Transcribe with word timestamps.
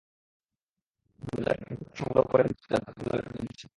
গোয়েন্দারা 1.21 1.57
সব 1.57 1.69
নথিপত্র 1.69 1.97
সংগ্রহ 1.99 2.25
করে 2.31 2.43
ফেলছে 2.43 2.65
যার 2.71 2.81
জন্য 2.81 2.99
ঝামেলাটা 2.99 3.29
বেঁধেছে। 3.35 3.67